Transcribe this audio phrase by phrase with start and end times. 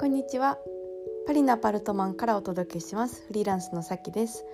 [0.00, 0.56] こんにちは。
[1.26, 3.22] パリのアパルトマンからお届けします。
[3.26, 4.46] フリーランスのさきです。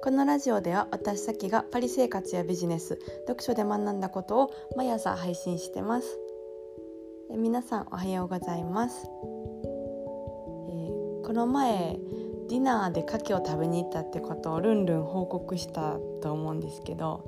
[0.00, 6.20] このラジオでは私さきがパリ生活やビジネス読書で学んだことを毎朝配信してます。
[7.32, 9.08] え皆さんおはようございます、
[10.68, 11.98] えー、この前
[12.48, 17.26] ディナーで牡蠣を食べに行ったってことをルンルン報告したと思うんですけど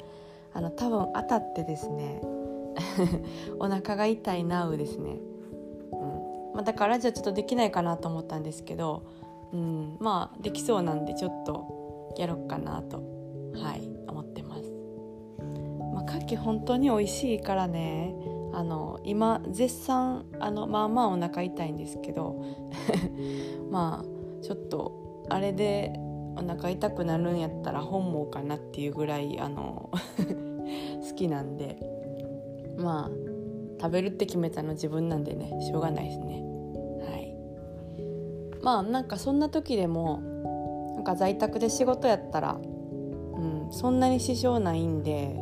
[0.53, 2.23] あの多分当たってですね
[3.59, 5.19] お腹が痛いなうですね、
[6.55, 9.05] まあ、だからラジオちょっとできないかなと思ったんですけど、
[9.53, 12.99] うん、まあできそうなんでちょっとやろうかなと
[13.55, 14.63] はい思ってます、
[15.93, 18.15] まあ、牡蠣本当に美味しいからね
[18.53, 22.41] あの今絶賛あのまあまあお腹痛いんですけど
[23.71, 25.93] まあちょっとあれで
[26.37, 29.91] お腹痛くなるんやったら本望かなっていうぐらいあの
[31.09, 31.79] 好きなんで
[32.79, 33.25] まあ
[33.81, 36.44] 食べるって決めたの自分なんでねしょうがないですね。
[38.65, 40.23] まあなんかそんな時でも
[40.95, 45.37] なんか在宅で仕事やったら、うん、そんなに支障ないんで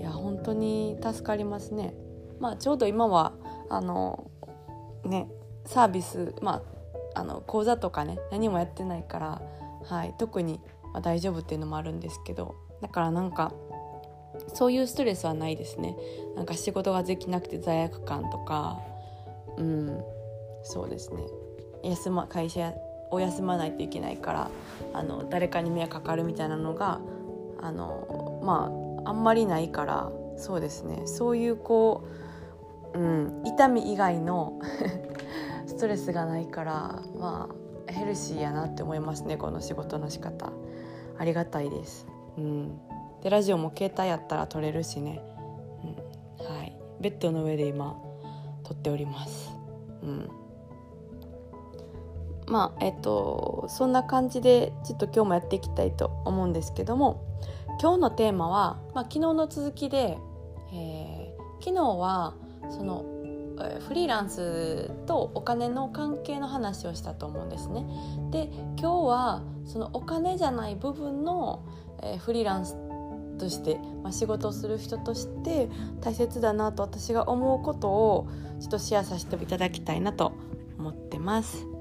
[0.00, 1.94] いや本当に助かりますね。
[2.40, 3.34] まあちょうど今は
[3.70, 4.30] あの
[5.04, 5.28] ね
[5.64, 6.62] サービスま
[7.14, 9.42] ああの講座とかね何もやってないから、
[9.84, 10.60] はい、特に、
[10.92, 13.52] まあ、大丈夫っていうのもあるんですけどだからなんか
[14.54, 15.96] そういうストレスはないですね。
[16.34, 18.80] なんか仕事ができなくて罪悪感とか
[19.56, 20.02] うん
[20.64, 21.22] そうですね。
[21.82, 22.74] 休ま会社
[23.10, 24.50] を休まないといけないから
[24.92, 27.00] あの誰かに迷惑かかるみたいなのが
[27.60, 28.70] あのま
[29.04, 31.02] ああんまりないからそうですね。
[31.06, 32.06] そういうこ
[32.94, 34.60] う、うん、痛み以外の
[35.66, 37.48] ストレスがないからま
[37.88, 40.52] あヘルシーやなって思いますねこの仕事の仕方。
[41.18, 42.06] ありがたいです。
[42.36, 42.78] うん。
[43.22, 45.20] でラジオも携帯やったら撮れるしね、
[46.38, 46.78] うん、はい。
[47.00, 47.96] ベッドの上で今
[48.64, 49.50] 撮っております、
[50.02, 50.30] うん、
[52.48, 57.22] まあえっとそんな感じでちょっと今日もやっていきたいと思うんですけども
[57.80, 60.18] 今日のテーマは、まあ、昨日の続きで、
[60.72, 62.34] えー、昨日は
[62.70, 63.04] その
[63.88, 67.84] フリーランスとお金の関係の話をしたと思うんですね。
[68.30, 71.64] で今日はそのお金じゃない部分の、
[72.02, 72.76] えー、フリーランス
[73.38, 75.68] として、まあ、仕事をする人として
[76.00, 78.28] 大切だなと私が思うことを
[78.60, 80.32] ちょっとシェアさせていただきたいなと
[80.78, 81.77] 思ってます。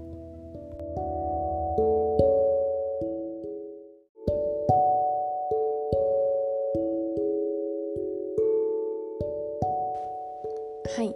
[10.97, 11.13] はい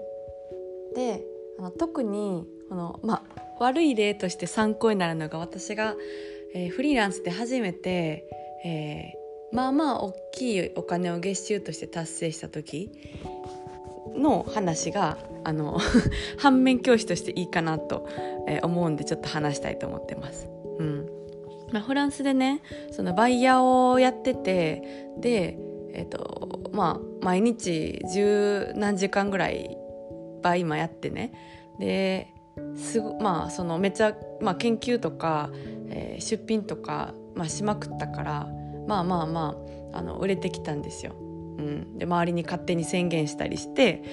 [0.93, 1.25] で
[1.57, 3.23] あの特にこの、ま、
[3.59, 5.95] 悪い例として参考になるのが私が、
[6.53, 8.25] えー、フリーランスで初めて、
[8.63, 9.13] え
[9.51, 12.91] まあまあ大きいお金を月収として達成した時
[14.15, 15.79] の話があの
[16.37, 18.07] 反面教師としていいかなと
[18.61, 20.47] 思うんでちょっと話したいと思ってます。
[20.77, 21.09] うん
[21.71, 24.83] まあ、フランスでねそのバイヤーをやってて
[25.17, 25.57] で、
[25.93, 29.77] えーとまあ、毎日十何時間ぐらい
[30.41, 31.33] バイマやってね。
[31.79, 32.33] で
[32.75, 35.49] すまあそのめっちゃ、まあ、研究とか、
[35.89, 38.47] えー、出品とか、まあ、しまくったから
[38.87, 39.55] まあまあま
[39.93, 41.13] ああの売れてきたんですよ。
[41.13, 44.03] うん、で周りに勝手に宣言したりして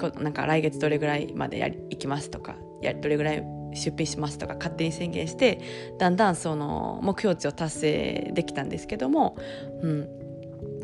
[0.00, 3.44] こなんか来月どれぐらいまでやり行きますとかやどれぐらい
[3.74, 5.60] 出品しますとか勝手に宣言して
[5.98, 9.36] だんだんその目標値を達成できたんですけども、
[9.82, 10.08] うん、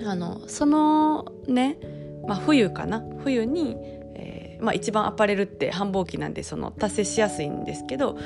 [0.04, 1.78] あのそのね、
[2.26, 3.04] まあ、冬かな？
[3.22, 3.76] 冬に、
[4.14, 8.18] えーまあ、一番アパレルって繁忙期なんでその達成しやすいんですけど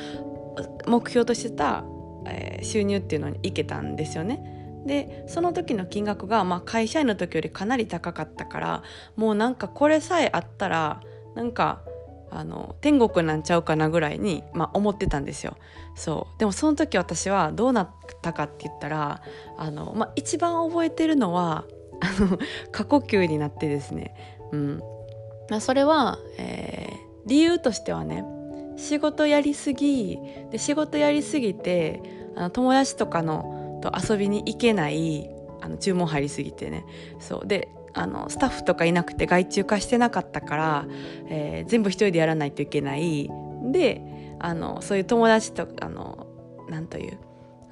[0.87, 1.85] 目標としてた、
[2.27, 4.53] えー、収入っていうのにいけたんですよね。
[4.87, 8.83] でその時の金額が、まあ、会社員の時よりかなり高かったから
[9.17, 11.01] もうなんかこれさえあったら
[11.35, 11.83] なんか
[12.31, 15.57] あの天国なんちゃうかなぐらいに、まあ、思ってたんですよ。
[15.95, 16.39] そう。
[16.39, 17.91] でもその時私はどうなっ
[18.23, 19.23] たかって言ったら
[19.57, 21.65] あの、まあ、一番覚えてるのは
[22.73, 24.15] 過呼吸になってですね、
[24.53, 24.83] うん。
[25.49, 26.97] まあ、それは、えー、
[27.27, 28.25] 理由としてはね
[28.77, 30.19] 仕事やりすぎ
[30.51, 32.03] で仕事やりすぎて
[32.37, 35.31] あの友達とかのと遊びに行けない
[35.63, 36.85] あの注文入りすぎてね。
[37.19, 37.47] そう。
[37.47, 40.87] であのスタッフとかいなくて外注化してなかったから、
[41.29, 43.31] えー、全部一人でやらないといけない。
[43.73, 44.03] で
[44.39, 46.27] あのそういう友達とあの
[46.69, 47.19] なんという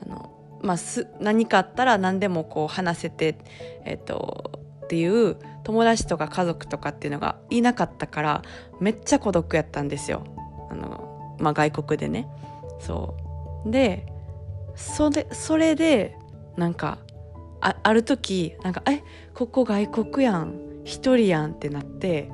[0.02, 0.32] あの、
[0.62, 3.36] まあ、す何かあったら何でもこう話せて、
[3.84, 8.42] えっと、っていう友達とか家族とかっていうのがいなかったから
[8.80, 10.24] めっちゃ孤独やったんですよ。
[10.70, 12.26] あの、まあ、外国でね。
[12.80, 13.14] そ
[13.66, 13.70] う。
[13.70, 14.06] で
[14.74, 16.16] それそれで
[16.56, 16.98] なんか
[17.64, 19.02] あある時なんか「え
[19.34, 20.60] ここ外国やん。
[20.84, 22.30] 一人やん」ってなって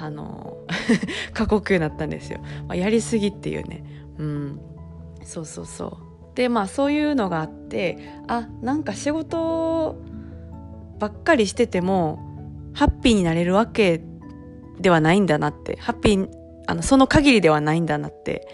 [0.00, 0.58] あの
[1.34, 2.38] 過酷になったんですよ、
[2.68, 3.84] まあ、やりすぎっていうね。
[4.18, 4.60] うん。
[5.24, 5.98] そうそうそ
[6.32, 6.36] う。
[6.36, 7.98] でまあそういうのがあって
[8.28, 9.96] あなんか仕事
[11.00, 12.20] ばっかりしてても
[12.72, 14.00] ハッピーになれるわけ
[14.80, 15.76] ではないんだなって。
[15.80, 16.28] ハッピー
[16.68, 18.46] あのその限りではないんだなって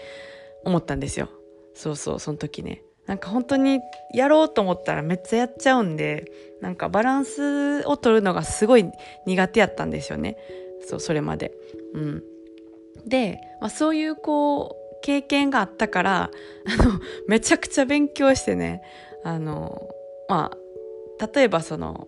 [0.63, 1.29] 思ったんですよ。
[1.75, 2.81] そうそうその時ね。
[3.07, 3.81] なんか本当に
[4.13, 6.31] やろうと思ったらめっちゃやっちゃうんで
[6.61, 8.85] なんかバランスを取るのがすごい
[9.25, 10.37] 苦手やったんですよね。
[10.87, 11.51] そうそれまで。
[11.93, 12.23] うん、
[13.05, 16.31] で、まあ、そういうこう経験があったから
[16.79, 18.81] あのめちゃくちゃ勉強してね。
[19.23, 19.89] あの
[20.27, 22.07] まあ例えばその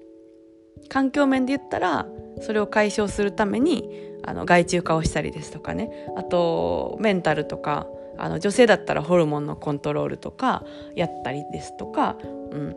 [0.90, 2.08] 環境面で言ったら
[2.42, 3.90] それを解消するために
[4.24, 6.10] あの外注化をしたりですとかね。
[6.16, 7.88] あとメンタルとか
[8.18, 10.64] あの女性だったらホルモンのコントロールとか
[10.96, 12.18] やったりですとか、
[12.52, 12.76] うん、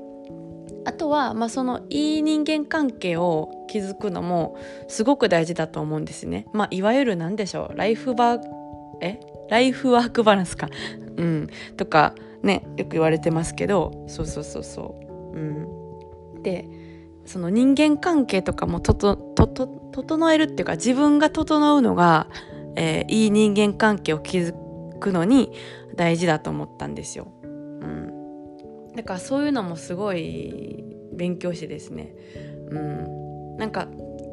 [0.85, 4.57] あとは、まあ、そのいい人間関係を築くのも
[4.89, 6.47] すごく大事だと思うんですね。
[6.53, 7.77] まあ、いわゆる何でしょう。
[7.77, 8.39] ライフバ
[9.01, 9.21] え？
[9.49, 10.69] ライフワークバランスか、
[11.17, 14.05] うん、とかねよく言われてますけど。
[14.07, 15.01] そうそうそうそ
[15.35, 15.37] う。
[15.37, 16.69] うん、で
[17.27, 22.29] その人間関係とかもとととと整えるっていうか自分が整うのが、
[22.77, 24.59] えー、いい人間関係を築く
[25.01, 25.53] くのに
[25.97, 27.33] 大事だと思ったんですよ。
[27.43, 32.15] うん、だからそういうのもすごい勉強してですね、
[32.69, 33.89] うん、なんか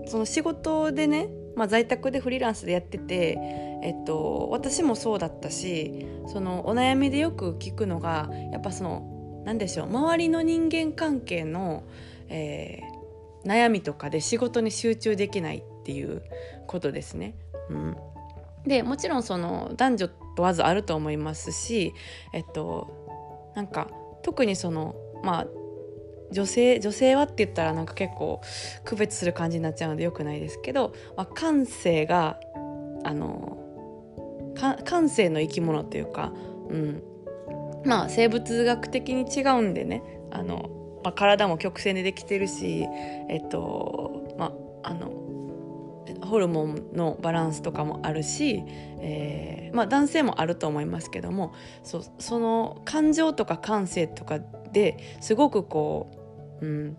[0.07, 3.37] その仕事でね、まあ、在宅でフリーランスでやってて、
[3.83, 11.83] えっと、私もそうだったしそのお悩みでよく聞くのがやっぱその何でしょう周りの人間関係の、
[12.29, 16.21] えー、悩みとかで仕事に集中できないっていう
[16.67, 17.35] ことですね。
[17.69, 17.95] うん、
[18.65, 21.93] でもちろんその男女問わずあると思いますし
[22.31, 23.89] えっとなんか
[24.21, 25.47] 特にそのまあ
[26.31, 28.41] 女性女性はって言ったらなんか結構
[28.85, 32.39] 区別する感じになっちゃうのでよくないですけど、まあ、感性が
[33.03, 33.57] あの
[34.85, 36.33] 感性の生き物というか、
[36.69, 37.03] うん、
[37.85, 42.85] まあ生物学的に違うんでねあの、まあ、体も曲線でできてるし
[43.29, 44.53] えっとま
[44.83, 45.26] ああの
[46.21, 48.63] ホルモンのバランスとかもあるし、
[48.99, 54.39] えー、まあ、男性もあると思いますけどもそその感情とか感性とか
[54.71, 56.97] ですごくこう、うん、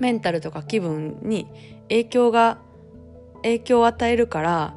[0.00, 1.48] メンタルとか気分に
[1.88, 2.58] 影響が
[3.42, 4.76] 影響を与えるから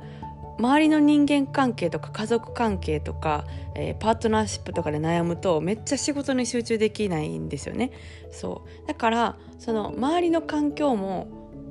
[0.58, 3.46] 周りの人間関係とか家族関係とか、
[3.76, 7.92] えー、パートナーシップとかで悩むとめっちゃ仕事に集中できないんですよね。
[8.32, 11.28] そうだからその周りの環境も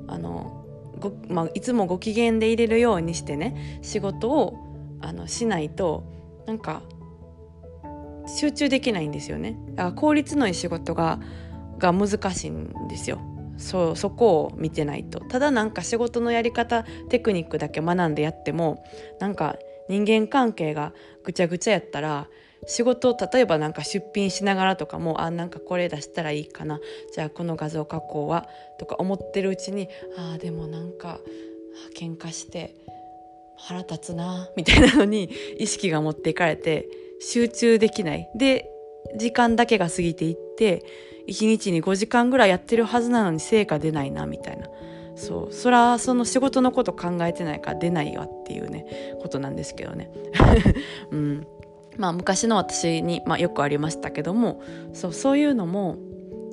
[0.06, 0.63] あの
[0.98, 6.04] ご、まあ、いつもご機嫌でいれるようにしてね仕事をあのしないと
[6.46, 6.82] なんか
[8.26, 9.56] 集中できないんですよね。
[9.74, 11.20] だから効率のいい仕事が
[11.78, 13.20] が難しいんですよ。
[13.56, 15.20] そそこを見てないと。
[15.20, 18.84] ただなんか仕事のやり方テクニックだけ学んでやっても
[19.20, 19.56] なんか
[19.88, 20.92] 人間関係が
[21.22, 22.28] ぐちゃぐちゃやったら
[22.66, 26.80] 仕事を例えばなんか出品しながらとかもあなんかこれ出したらいいかな
[27.14, 31.20] じゃあこの画像加工はとか思ってるうちにあでもなんか
[31.96, 32.74] 喧嘩して
[33.56, 36.88] 腹立つなみたいなのに意識が持っていかれて
[37.20, 38.28] 集中できない。
[38.34, 38.70] で
[39.16, 40.84] 時間だけが過ぎていって
[41.28, 44.66] 1日に5時間ぐらいやってるはずなのに成果出ないなみたいな。
[45.16, 45.52] そう。
[45.52, 48.86] そらその仕事のこと考えてないから出ないわっていうね
[49.22, 50.10] ことなんですけどね。
[51.10, 51.46] うん。
[51.96, 55.98] まあ昔の私に、まあ、よくありましたけどもそうそういうのも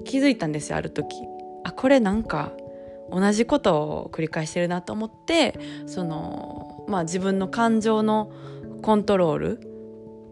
[0.06, 1.16] 気づいたんですよある時。
[1.64, 2.52] あこれなんか
[3.12, 8.32] 同じことを繰り返してるなと思ってその、まあ、自分の感情の
[8.82, 9.60] コントロール、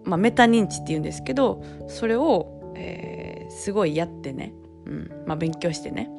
[0.05, 4.53] まあ、メタ認知っていうんですけどそれを、えー、すごいやってね、
[4.85, 6.09] うんまあ、勉強してね。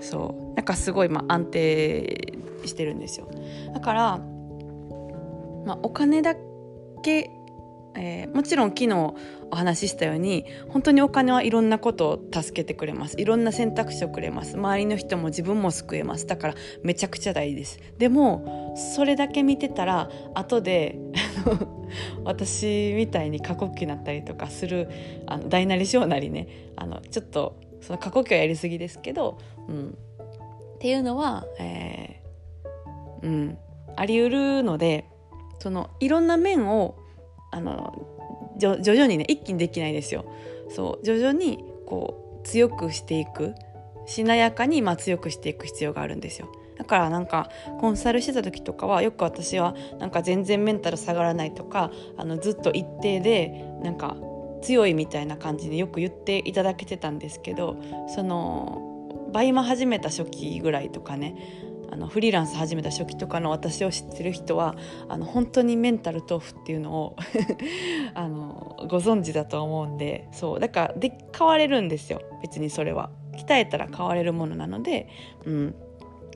[0.00, 3.28] そうなんかすごいまあ安定してるんですよ。
[3.72, 4.18] だから、
[5.64, 6.34] まあ、お金だ
[7.02, 7.30] け
[7.96, 9.14] えー、もちろん昨日
[9.50, 13.20] お話ししたように本当にお金はいろんなことを助けてくれます。
[13.20, 14.56] いろんな選択肢をくれます。
[14.56, 16.26] 周りの人も自分も救えます。
[16.26, 17.78] だからめちゃくちゃ大事です。
[17.98, 20.98] でもそれだけ見てたら後で
[22.24, 24.88] 私みたいに過呼吸になったりとかする
[25.26, 33.58] あの大なり小なりねあのちょっとその過呼吸はやりすぎですけど、うん、っていうのは、えー、うん、
[33.96, 35.06] あり得るので
[35.60, 36.96] そのいろんな面を
[37.54, 38.06] あの
[38.58, 40.24] 徐々にね一気にできないですよ。
[40.68, 43.54] そう徐々にこう強くしていく
[44.06, 46.48] しなやかにまあ強くしていく必要があるんですよ。
[46.76, 54.16] だからなんかコンサルしてた時とかはよく私はなんか全然メンタル下がらないとかあのずっと一定でなんか
[54.60, 57.76] 強いみたいな感じでよく言っていただけてたんですけど
[58.08, 61.36] そのバイマ始めた初期ぐらいとかね
[61.94, 64.74] あのフリーランス始めた初期とかの私を知ってる人は
[65.08, 67.16] あの本当にメンタル豆腐っていうのを
[68.14, 72.20] あのご存知だと思うんでそうだからで変われるんですよ。
[72.42, 73.10] 別にそれは。
[73.34, 75.08] 鍛えたら変われるものなので、
[75.44, 75.74] うん、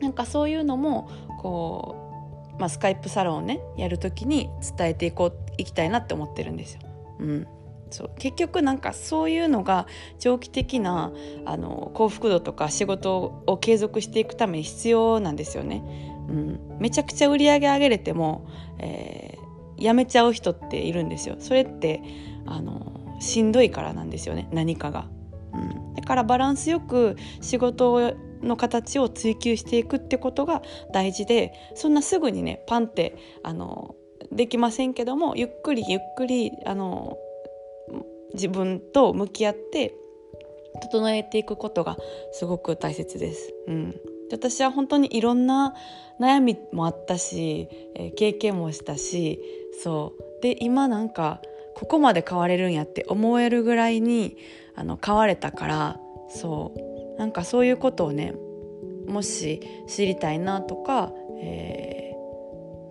[0.01, 1.09] なんかそういうのも
[1.41, 6.81] こう、まあ、スカイプサロンをねやる時に伝えていこういきたいなって思ってるんですよ。
[7.21, 7.47] うん。
[7.91, 9.87] そう結局なんかそういうのが
[10.19, 11.13] 長期的な
[11.45, 15.83] あの幸福度とか仕事を継続していくために必要なんですよね。
[16.29, 18.47] うん、めちゃくちゃ売り上げ上げれても、
[18.79, 21.37] えー、辞めちゃう人っているんですよ。
[21.39, 22.03] それって
[22.47, 25.09] あのしんどいからなんですよね何かが。
[25.55, 33.95] うん、だからバランスよく仕事の形を追求していくってことが大事でそんなすぐにねパンってあの
[34.33, 37.17] できませんけどもゆっくりゆっくりあの
[38.35, 39.95] 自分と向き合って
[40.81, 41.97] 整えていくことが
[42.33, 43.55] すごく大切です。
[43.67, 43.95] うん、
[44.31, 45.75] 私は本当にいろんな
[46.21, 49.41] 悩みもあったし、えー、経験もしたし
[49.83, 50.43] そう。
[50.43, 51.41] で今なんか
[51.75, 54.37] ここまで変われるんやって思えるぐらいに
[54.75, 57.19] あの変われたからそう。
[57.19, 58.35] なんかそういうことをね
[59.09, 62.13] もし知りたいなとか、え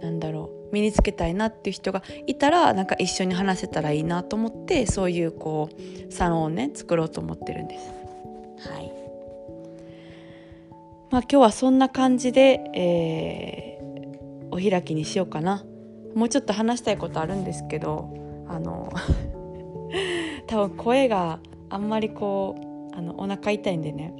[0.02, 0.57] ー、なんだろう。
[0.72, 7.90] 身につけたいなっていう人がいたらなんか一緒に話せたらいいなと思ってそういうこうサロンをね作ろうと思ってるんです。
[8.70, 8.92] はい。
[11.10, 15.64] まあ、今日はそんな感じで、えー、お開きにしようかな。
[16.16, 18.10] もうちょっと話したいことあるんですけど
[18.48, 18.92] あの
[20.48, 22.56] 多分声があんまりこ
[22.94, 24.14] うあのお腹痛いんでね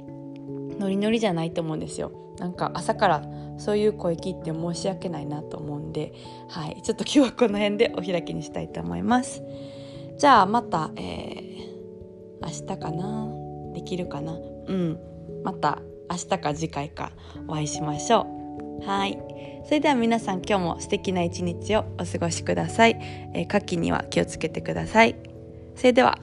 [0.78, 2.12] ノリノリじゃないと思うんですよ。
[2.38, 3.22] なんか朝から
[3.58, 6.12] そういう声聞いて申し訳ないなと思うんで、
[6.48, 9.42] はい、ちょっと今日はこの辺でお開きにしたいと思います。
[10.16, 13.28] じゃあまた、えー、明日かな？
[13.74, 14.32] できるかな？
[14.32, 14.98] うん
[15.44, 17.12] また明日か次回か
[17.46, 18.26] お会いしましょ
[18.80, 18.86] う。
[18.86, 19.18] はい
[19.64, 22.96] それでは皆さん今日も素敵な一日をお過ごしください。
[23.34, 25.16] えー、夏季には気をつけてください。
[25.74, 26.18] それでは。